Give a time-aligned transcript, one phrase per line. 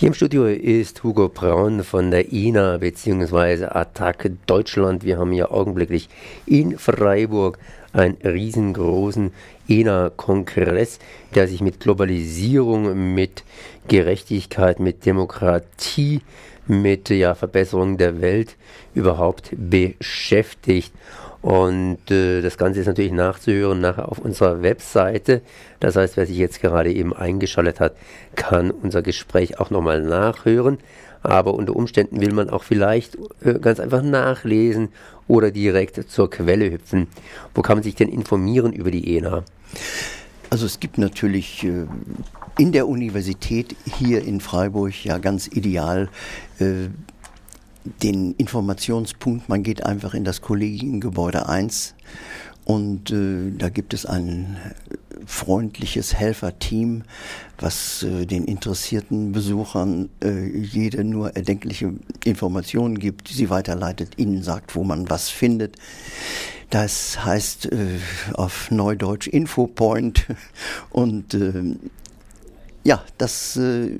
[0.00, 3.66] Hier im Studio ist Hugo Braun von der INA bzw.
[3.66, 5.04] Attacke Deutschland.
[5.04, 6.08] Wir haben hier augenblicklich
[6.46, 7.58] in Freiburg
[7.92, 9.30] einen riesengroßen
[9.68, 11.00] INA-Kongress,
[11.34, 13.44] der sich mit Globalisierung, mit
[13.88, 16.22] Gerechtigkeit, mit Demokratie,
[16.66, 18.56] mit ja, Verbesserung der Welt
[18.94, 20.92] überhaupt beschäftigt.
[21.42, 25.40] Und äh, das Ganze ist natürlich nachzuhören nachher auf unserer Webseite.
[25.80, 27.96] Das heißt, wer sich jetzt gerade eben eingeschaltet hat,
[28.36, 30.78] kann unser Gespräch auch nochmal nachhören.
[31.22, 34.88] Aber unter Umständen will man auch vielleicht äh, ganz einfach nachlesen
[35.28, 37.08] oder direkt zur Quelle hüpfen.
[37.54, 39.44] Wo kann man sich denn informieren über die ENA?
[40.50, 41.86] Also es gibt natürlich äh,
[42.58, 46.08] in der Universität hier in Freiburg ja ganz ideal
[46.58, 46.88] äh,
[47.84, 51.94] den Informationspunkt, man geht einfach in das Kollegiengebäude 1
[52.64, 54.56] und äh, da gibt es ein
[55.26, 57.02] freundliches Helferteam,
[57.58, 61.94] was äh, den interessierten Besuchern äh, jede nur erdenkliche
[62.24, 65.76] Informationen gibt, die sie weiterleitet, ihnen sagt, wo man was findet.
[66.70, 67.98] Das heißt äh,
[68.34, 70.26] auf Neudeutsch Infopoint
[70.90, 71.74] und äh,
[72.84, 73.98] ja, das äh,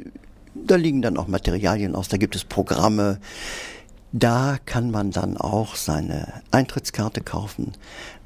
[0.55, 3.19] da liegen dann auch Materialien aus, da gibt es Programme.
[4.13, 7.75] Da kann man dann auch seine Eintrittskarte kaufen.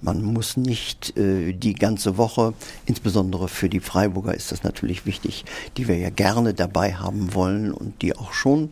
[0.00, 2.55] Man muss nicht äh, die ganze Woche,
[2.86, 5.45] insbesondere für die Freiburger ist das natürlich wichtig,
[5.77, 8.70] die wir ja gerne dabei haben wollen und die auch schon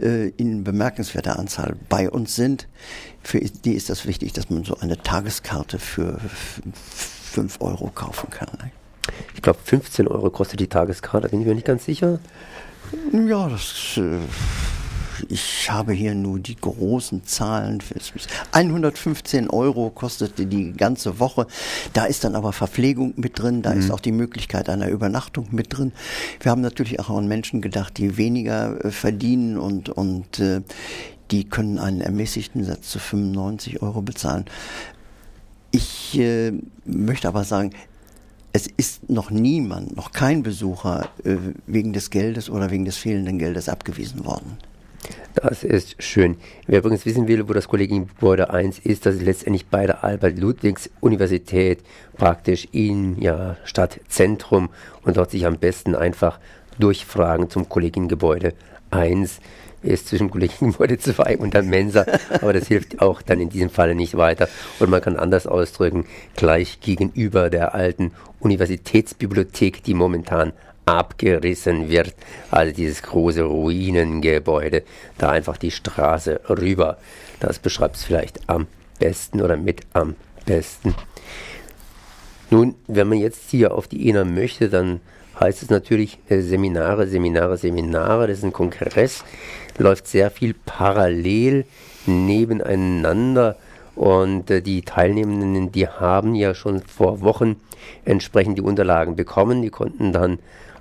[0.00, 2.68] äh, in bemerkenswerter Anzahl bei uns sind.
[3.22, 6.18] Für die ist das wichtig, dass man so eine Tageskarte für
[6.84, 8.48] fünf Euro kaufen kann.
[9.34, 12.18] Ich glaube, 15 Euro kostet die Tageskarte, bin ich mir nicht ganz sicher.
[13.12, 13.96] Ja, das.
[13.96, 14.18] Äh,
[15.28, 17.82] ich habe hier nur die großen Zahlen.
[18.52, 21.46] 115 Euro kostete die ganze Woche.
[21.92, 23.62] Da ist dann aber Verpflegung mit drin.
[23.62, 23.80] Da mhm.
[23.80, 25.92] ist auch die Möglichkeit einer Übernachtung mit drin.
[26.40, 30.62] Wir haben natürlich auch an Menschen gedacht, die weniger äh, verdienen und, und äh,
[31.30, 34.46] die können einen ermäßigten Satz zu 95 Euro bezahlen.
[35.70, 36.52] Ich äh,
[36.84, 37.70] möchte aber sagen,
[38.52, 43.38] es ist noch niemand, noch kein Besucher äh, wegen des Geldes oder wegen des fehlenden
[43.38, 44.58] Geldes abgewiesen worden.
[45.34, 46.36] Das ist schön.
[46.66, 51.78] Wer übrigens wissen will, wo das Kollegiengebäude 1 ist, das ist letztendlich bei der Albert-Ludwigs-Universität
[52.16, 54.70] praktisch in ja, Stadtzentrum
[55.02, 56.40] und dort sich am besten einfach
[56.78, 58.54] durchfragen zum Kollegiengebäude
[58.90, 59.40] 1
[59.82, 62.06] ist zwischen Kollegiengebäude 2 und der Mensa,
[62.40, 64.48] aber das hilft auch dann in diesem Falle nicht weiter.
[64.78, 70.52] Und man kann anders ausdrücken, gleich gegenüber der alten Universitätsbibliothek, die momentan
[70.86, 72.14] abgerissen wird,
[72.50, 74.82] also dieses große Ruinengebäude,
[75.18, 76.98] da einfach die Straße rüber.
[77.38, 78.66] Das beschreibt es vielleicht am
[78.98, 80.16] besten oder mit am
[80.46, 80.94] besten.
[82.50, 85.00] Nun, wenn man jetzt hier auf die ENA möchte, dann
[85.40, 88.28] heißt es natürlich äh, Seminare, Seminare, Seminare.
[88.28, 89.24] Das ist ein Kongress,
[89.78, 91.64] läuft sehr viel parallel
[92.06, 93.56] nebeneinander.
[93.96, 97.56] Und äh, die Teilnehmenden, die haben ja schon vor Wochen
[98.04, 99.62] entsprechend die Unterlagen bekommen.
[99.62, 100.38] Die konnten dann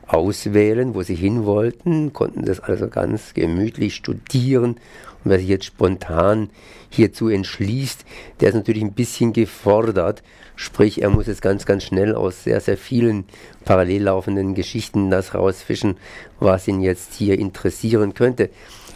[0.07, 4.77] auswählen, wo sie hin wollten, konnten das also ganz gemütlich studieren.
[5.23, 6.49] Und wer sich jetzt spontan
[6.89, 8.05] hierzu entschließt,
[8.39, 10.23] der ist natürlich ein bisschen gefordert.
[10.55, 13.25] Sprich, er muss jetzt ganz, ganz schnell aus sehr, sehr vielen
[13.65, 15.97] parallel laufenden Geschichten das rausfischen,
[16.39, 18.49] was ihn jetzt hier interessieren könnte.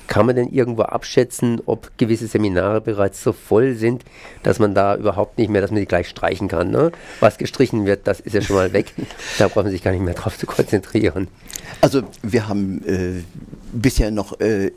[0.08, 4.04] Kann man denn irgendwo abschätzen, ob gewisse Seminare bereits so voll sind,
[4.44, 6.72] dass man da überhaupt nicht mehr, dass man die gleich streichen kann?
[6.72, 6.92] Ne?
[7.22, 8.94] Was gestrichen wird, das ist ja schon mal weg.
[9.38, 11.30] da braucht man sich gar nicht mehr drauf zu konzentrieren.
[11.80, 13.24] Also wir haben äh,
[13.72, 14.72] bisher noch äh,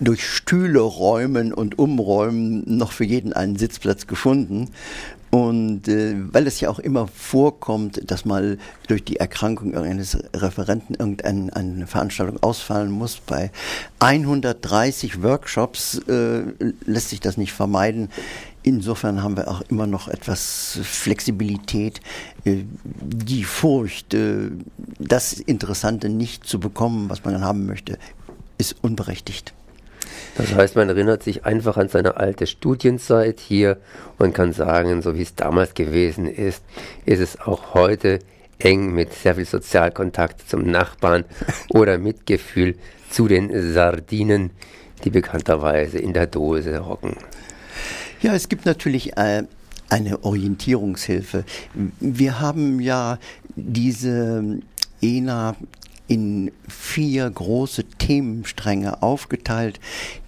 [0.00, 4.70] durch Stühle räumen und umräumen noch für jeden einen Sitzplatz gefunden.
[5.30, 8.56] Und äh, weil es ja auch immer vorkommt, dass mal
[8.86, 13.50] durch die Erkrankung eines Referenten irgendeine Veranstaltung ausfallen muss, bei
[13.98, 16.44] 130 Workshops äh,
[16.86, 18.08] lässt sich das nicht vermeiden.
[18.62, 22.00] Insofern haben wir auch immer noch etwas Flexibilität.
[22.44, 24.50] Äh, die Furcht, äh,
[24.98, 27.98] das Interessante nicht zu bekommen, was man haben möchte,
[28.56, 29.52] ist unberechtigt.
[30.36, 33.78] Das heißt, man erinnert sich einfach an seine alte Studienzeit hier
[34.18, 36.62] und kann sagen, so wie es damals gewesen ist,
[37.04, 38.20] ist es auch heute
[38.58, 41.24] eng mit sehr viel Sozialkontakt zum Nachbarn
[41.70, 42.76] oder Mitgefühl
[43.10, 44.50] zu den Sardinen,
[45.04, 47.16] die bekannterweise in der Dose hocken.
[48.20, 49.44] Ja, es gibt natürlich äh,
[49.88, 51.44] eine Orientierungshilfe.
[52.00, 53.18] Wir haben ja
[53.54, 54.58] diese
[55.00, 55.56] ENA
[56.08, 59.78] in vier große Themenstränge aufgeteilt.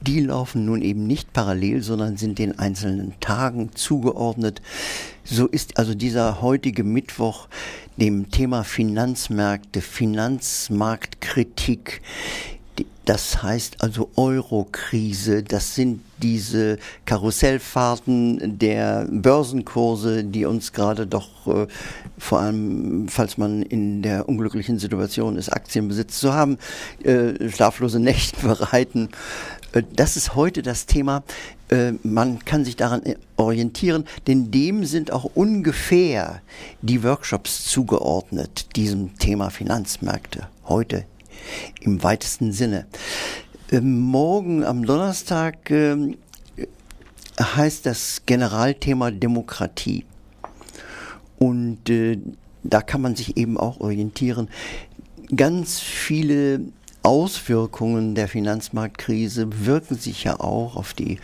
[0.01, 4.61] Die laufen nun eben nicht parallel, sondern sind den einzelnen Tagen zugeordnet.
[5.25, 7.49] So ist also dieser heutige Mittwoch
[7.97, 12.03] dem Thema Finanzmärkte, Finanzmarktkritik,
[13.05, 21.67] Das heißt also Euro-Krise, das sind diese Karussellfahrten der Börsenkurse, die uns gerade doch äh,
[22.19, 26.59] vor allem, falls man in der unglücklichen Situation ist, Aktienbesitz zu haben,
[27.03, 29.09] äh, schlaflose Nächte bereiten.
[29.73, 31.23] Äh, das ist heute das Thema.
[31.71, 33.03] Äh, man kann sich daran
[33.37, 36.43] orientieren, denn dem sind auch ungefähr
[36.83, 40.49] die Workshops zugeordnet, diesem Thema Finanzmärkte.
[40.67, 41.07] Heute
[41.81, 42.87] im weitesten Sinne.
[43.71, 46.17] Ähm, morgen am Donnerstag ähm,
[47.41, 50.05] heißt das Generalthema Demokratie.
[51.39, 52.19] Und äh,
[52.63, 54.49] da kann man sich eben auch orientieren.
[55.35, 56.61] Ganz viele
[57.03, 61.19] Auswirkungen der Finanzmarktkrise wirken sich ja auch auf die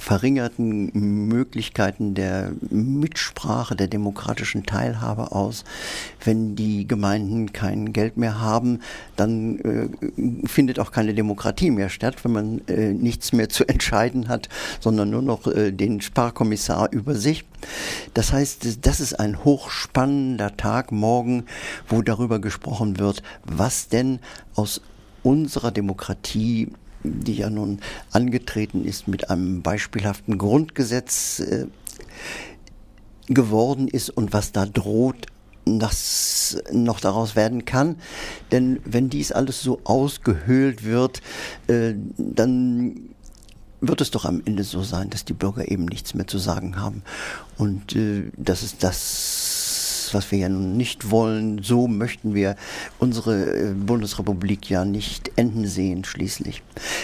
[0.00, 0.90] verringerten
[1.28, 5.64] Möglichkeiten der Mitsprache, der demokratischen Teilhabe aus.
[6.24, 8.80] Wenn die Gemeinden kein Geld mehr haben,
[9.16, 14.28] dann äh, findet auch keine Demokratie mehr statt, wenn man äh, nichts mehr zu entscheiden
[14.28, 14.48] hat,
[14.80, 17.44] sondern nur noch äh, den Sparkommissar über sich.
[18.14, 21.44] Das heißt, das ist ein hochspannender Tag morgen,
[21.88, 24.20] wo darüber gesprochen wird, was denn
[24.54, 24.80] aus
[25.22, 26.68] unserer Demokratie
[27.02, 27.80] die ja nun
[28.12, 31.66] angetreten ist mit einem beispielhaften Grundgesetz äh,
[33.28, 35.26] geworden ist und was da droht,
[35.64, 37.96] das noch daraus werden kann.
[38.50, 41.22] Denn wenn dies alles so ausgehöhlt wird,
[41.68, 43.10] äh, dann
[43.80, 46.76] wird es doch am Ende so sein, dass die Bürger eben nichts mehr zu sagen
[46.80, 47.02] haben.
[47.56, 49.69] Und äh, das ist das
[50.14, 51.62] was wir ja nun nicht wollen.
[51.62, 52.56] So möchten wir
[52.98, 56.62] unsere äh, Bundesrepublik ja nicht enden sehen schließlich.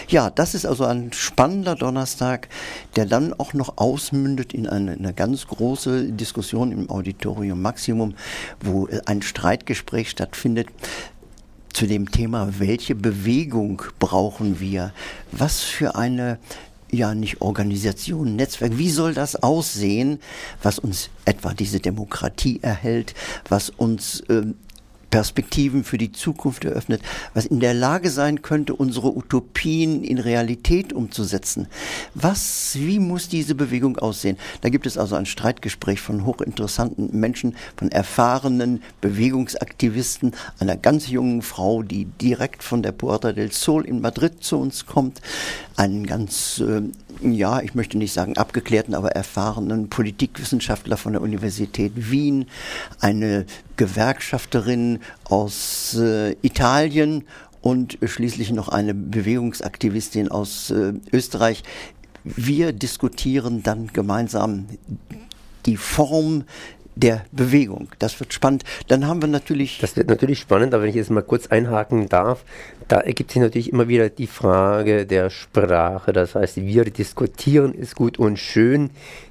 [0.08, 2.48] Ja, das ist also ein spannender Donnerstag,
[2.96, 8.14] der dann auch noch ausmündet in eine, eine ganz große Diskussion im Auditorium Maximum,
[8.60, 10.68] wo äh, ein Streitgespräch stattfindet
[11.72, 14.94] zu dem Thema, welche Bewegung brauchen wir?
[15.30, 16.38] Was für eine
[16.90, 18.78] ja nicht Organisation, Netzwerk.
[18.78, 20.20] Wie soll das aussehen,
[20.62, 23.14] was uns etwa diese Demokratie erhält,
[23.48, 24.42] was uns äh,
[25.16, 27.00] Perspektiven für die Zukunft eröffnet,
[27.32, 31.68] was in der Lage sein könnte, unsere Utopien in Realität umzusetzen.
[32.12, 34.36] Was, wie muss diese Bewegung aussehen?
[34.60, 41.40] Da gibt es also ein Streitgespräch von hochinteressanten Menschen, von erfahrenen Bewegungsaktivisten, einer ganz jungen
[41.40, 45.22] Frau, die direkt von der Puerta del Sol in Madrid zu uns kommt,
[45.76, 46.82] einen ganz, äh,
[47.22, 52.46] ja, ich möchte nicht sagen abgeklärten, aber erfahrenen Politikwissenschaftler von der Universität Wien,
[53.00, 53.46] eine
[53.76, 57.24] Gewerkschafterin aus äh, Italien
[57.60, 61.62] und schließlich noch eine Bewegungsaktivistin aus äh, Österreich.
[62.24, 64.66] Wir diskutieren dann gemeinsam
[65.66, 66.44] die Form
[66.96, 67.88] der Bewegung.
[67.98, 68.64] Das wird spannend.
[68.88, 69.78] Dann haben wir natürlich.
[69.78, 72.42] Das wird natürlich spannend, aber wenn ich jetzt mal kurz einhaken darf,
[72.88, 76.12] da ergibt sich natürlich immer wieder die Frage der Sprache.
[76.12, 78.90] Das heißt, wir diskutieren ist gut und schön.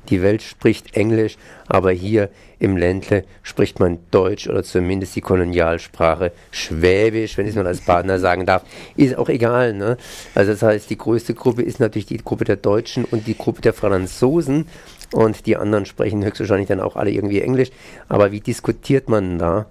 [0.10, 2.30] Die Welt spricht Englisch, aber hier
[2.60, 7.82] im Ländle spricht man Deutsch oder zumindest die Kolonialsprache Schwäbisch, wenn ich es mal als
[7.82, 8.64] Partner sagen darf.
[8.96, 9.74] Ist auch egal.
[9.74, 9.98] Ne?
[10.36, 13.62] Also das heißt, die größte Gruppe ist natürlich die Gruppe der Deutschen und die Gruppe
[13.62, 14.68] der Franzosen
[15.14, 17.70] und die anderen sprechen höchstwahrscheinlich dann auch alle irgendwie Englisch.
[18.10, 19.66] Aber wie diskutiert man da?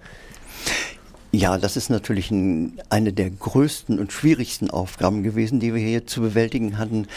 [1.32, 6.06] Ja, das ist natürlich ein, eine der größten und schwierigsten Aufgaben gewesen, die wir hier
[6.06, 7.08] zu bewältigen hatten.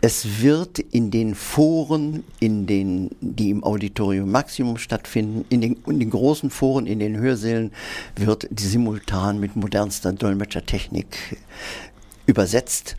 [0.00, 5.98] Es wird in den Foren, in den, die im Auditorium Maximum stattfinden, in den, in
[5.98, 7.72] den großen Foren, in den Hörsälen,
[8.14, 11.36] wird simultan mit modernster Dolmetschertechnik
[12.26, 12.96] übersetzt.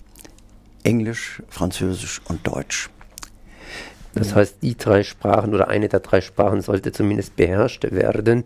[0.84, 2.90] Englisch, Französisch und Deutsch.
[4.20, 8.44] Das heißt, die drei Sprachen oder eine der drei Sprachen sollte zumindest beherrscht werden.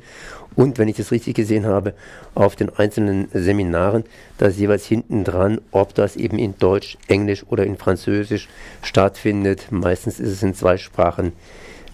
[0.55, 1.95] Und wenn ich das richtig gesehen habe,
[2.35, 4.03] auf den einzelnen Seminaren,
[4.37, 8.47] dass jeweils hinten dran, ob das eben in Deutsch, Englisch oder in Französisch
[8.83, 9.71] stattfindet.
[9.71, 11.33] Meistens ist es in zwei Sprachen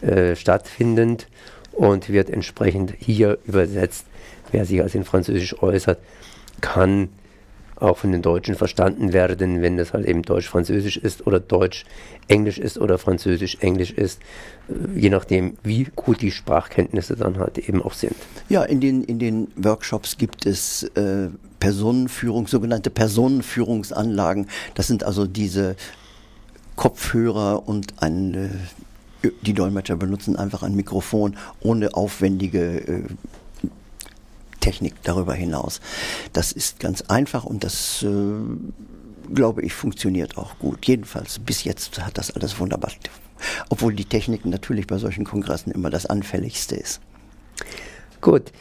[0.01, 1.27] äh, stattfindend
[1.71, 4.05] und wird entsprechend hier übersetzt.
[4.51, 6.00] Wer sich also in Französisch äußert,
[6.59, 7.07] kann
[7.81, 12.77] auch von den Deutschen verstanden werden, wenn das halt eben Deutsch-Französisch ist oder Deutsch-Englisch ist
[12.77, 14.21] oder Französisch-Englisch ist,
[14.69, 18.15] äh, je nachdem, wie gut die Sprachkenntnisse dann halt eben auch sind.
[18.50, 24.48] Ja, in den, in den Workshops gibt es äh, Personenführung, sogenannte Personenführungsanlagen.
[24.75, 25.75] Das sind also diese
[26.75, 28.33] Kopfhörer und ein,
[29.24, 33.03] äh, die Dolmetscher benutzen einfach ein Mikrofon ohne aufwendige äh,
[34.60, 35.82] Technik darüber hinaus.
[36.34, 40.86] Das ist ganz einfach und das, äh, glaube ich, funktioniert auch gut.
[40.86, 42.92] Jedenfalls bis jetzt hat das alles wunderbar.
[43.70, 47.01] Obwohl die Technik natürlich bei solchen Kongressen immer das Anfälligste ist.
[48.22, 48.51] Gut.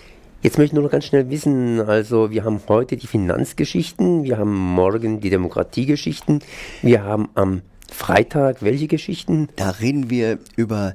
[0.40, 4.38] Jetzt möchte ich nur noch ganz schnell wissen, also wir haben heute die Finanzgeschichten, wir
[4.38, 6.45] haben morgen die Demokratiegeschichten,
[6.81, 9.49] wir haben am Freitag welche Geschichten?
[9.57, 10.95] Da reden wir über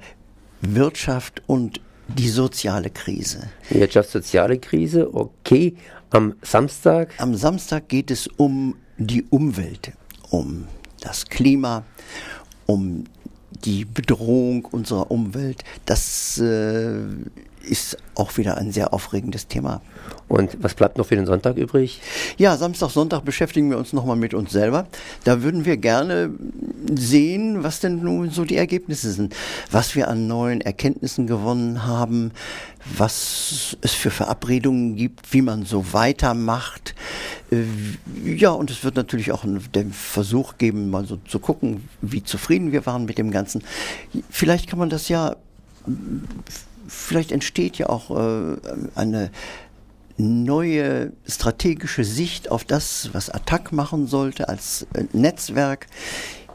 [0.62, 3.50] Wirtschaft und die soziale Krise.
[3.70, 5.76] Wirtschaft, soziale Krise, okay.
[6.10, 7.14] Am Samstag?
[7.18, 9.94] Am Samstag geht es um die Umwelt,
[10.30, 10.68] um
[11.02, 11.84] das Klima,
[12.66, 13.06] um
[13.50, 15.64] die Bedrohung unserer Umwelt.
[15.86, 17.00] Das äh,
[17.64, 19.82] ist auch wieder ein sehr aufregendes Thema.
[20.28, 22.02] Und was bleibt noch für den Sonntag übrig?
[22.38, 24.88] Ja, Samstag, Sonntag beschäftigen wir uns nochmal mit uns selber.
[25.24, 26.32] Da würden wir gerne
[26.94, 29.36] sehen, was denn nun so die Ergebnisse sind,
[29.72, 32.32] was wir an neuen Erkenntnissen gewonnen haben,
[32.98, 36.96] was es für Verabredungen gibt, wie man so weitermacht.
[37.52, 37.64] Äh,
[38.26, 42.72] ja, und es wird natürlich auch den Versuch geben, mal so zu gucken, wie zufrieden
[42.72, 43.64] wir waren mit dem Ganzen.
[44.30, 45.36] Vielleicht kann man das ja
[46.88, 48.58] vielleicht entsteht ja auch äh,
[48.96, 49.32] eine
[50.18, 55.88] neue strategische Sicht auf das, was Attac machen sollte als äh, Netzwerk,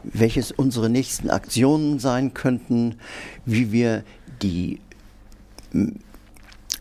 [0.03, 2.95] welches unsere nächsten Aktionen sein könnten,
[3.45, 4.03] wie wir
[4.41, 4.79] die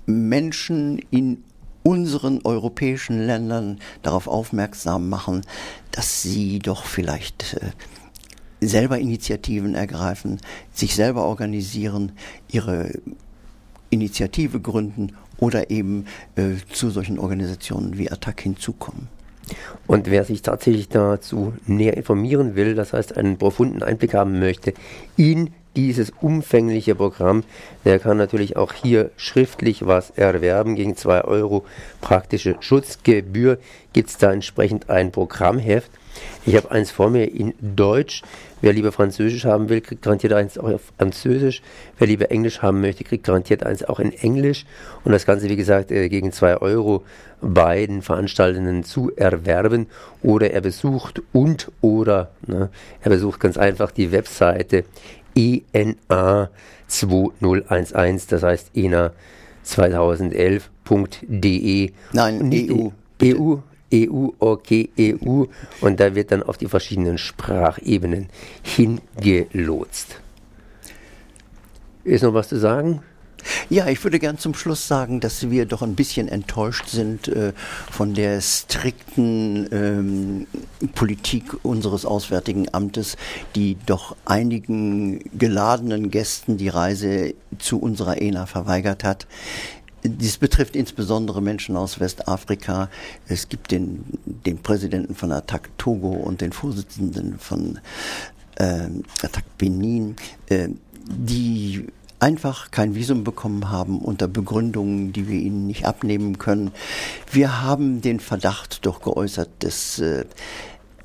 [0.06, 1.42] Menschen in
[1.82, 5.42] unseren europäischen Ländern darauf aufmerksam machen,
[5.90, 7.70] dass sie doch vielleicht äh,
[8.60, 10.40] selber Initiativen ergreifen,
[10.72, 12.12] sich selber organisieren,
[12.50, 12.92] ihre
[13.90, 19.08] Initiative gründen oder eben äh, zu solchen Organisationen wie Attac hinzukommen.
[19.86, 24.74] Und wer sich tatsächlich dazu näher informieren will, das heißt einen profunden Einblick haben möchte
[25.16, 27.44] in dieses umfängliche Programm,
[27.84, 31.64] der kann natürlich auch hier schriftlich was erwerben gegen 2 Euro
[32.00, 33.58] praktische Schutzgebühr.
[33.92, 35.90] Gibt es da entsprechend ein Programmheft.
[36.46, 38.22] Ich habe eins vor mir in Deutsch.
[38.60, 41.62] Wer lieber Französisch haben will, kriegt garantiert eins auch auf Französisch.
[41.98, 44.64] Wer lieber Englisch haben möchte, kriegt garantiert eins auch in Englisch.
[45.04, 47.04] Und das Ganze, wie gesagt, äh, gegen zwei Euro
[47.40, 49.86] bei den Veranstaltenden zu erwerben.
[50.22, 54.84] Oder er besucht und oder ne, er besucht ganz einfach die Webseite
[55.36, 56.50] ENA
[56.88, 59.12] 2011, das heißt ENA
[59.64, 61.92] 2011.de.
[62.12, 62.88] Nein, EU.
[63.22, 63.58] EU,
[63.92, 65.44] EU, okay, EU
[65.80, 68.28] und da wird dann auf die verschiedenen Sprachebenen
[68.62, 70.20] hingelotst.
[72.04, 73.02] Ist noch was zu sagen?
[73.70, 77.52] Ja, ich würde gern zum Schluss sagen, dass wir doch ein bisschen enttäuscht sind äh,
[77.90, 80.46] von der strikten ähm,
[80.94, 83.16] Politik unseres Auswärtigen Amtes,
[83.54, 89.26] die doch einigen geladenen Gästen die Reise zu unserer ENA verweigert hat.
[90.04, 92.88] Dies betrifft insbesondere Menschen aus Westafrika.
[93.26, 97.80] Es gibt den, den Präsidenten von Attac Togo und den Vorsitzenden von
[98.56, 98.88] äh,
[99.22, 100.16] Attac Benin,
[100.48, 100.68] äh,
[101.04, 101.86] die
[102.20, 106.72] einfach kein Visum bekommen haben unter Begründungen, die wir ihnen nicht abnehmen können.
[107.30, 110.24] Wir haben den Verdacht doch geäußert, dass äh,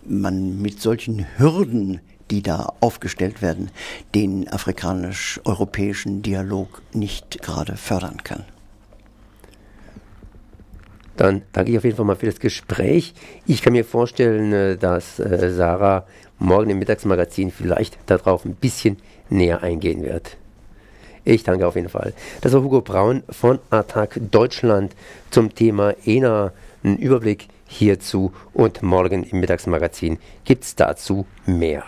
[0.05, 3.69] man mit solchen Hürden die da aufgestellt werden,
[4.15, 8.43] den afrikanisch-europäischen Dialog nicht gerade fördern kann.
[11.17, 13.13] Dann danke ich auf jeden Fall mal für das Gespräch.
[13.46, 16.05] Ich kann mir vorstellen, äh, dass äh, Sarah
[16.39, 18.98] morgen im Mittagsmagazin vielleicht darauf ein bisschen
[19.29, 20.38] näher eingehen wird.
[21.25, 22.13] Ich danke auf jeden Fall.
[22.41, 24.93] Das war Hugo Braun von Attac Deutschland
[25.29, 26.51] zum Thema ENA.
[26.84, 31.84] Ein Überblick hierzu und morgen im Mittagsmagazin gibt es dazu mehr.